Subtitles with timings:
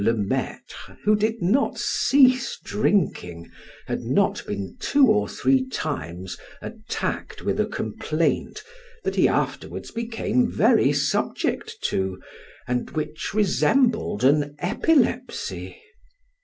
[0.03, 3.47] le Maitre (who did not cease drinking)
[3.85, 8.63] had not been two or three times attacked with a complaint
[9.03, 12.19] that he afterwards became very subject to,
[12.67, 15.79] and which resembled an epilepsy.